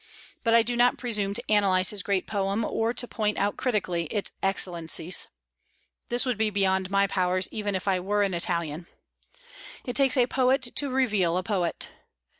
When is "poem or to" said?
2.25-3.07